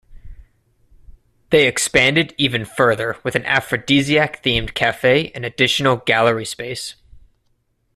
They 1.51 1.67
expanded 1.67 2.33
even 2.39 2.65
further 2.65 3.19
with 3.23 3.35
an 3.35 3.45
aphrodisiac-themed 3.45 4.73
cafe 4.73 5.31
and 5.35 5.45
additional 5.45 5.97
gallery 5.97 6.45
space. 6.45 6.95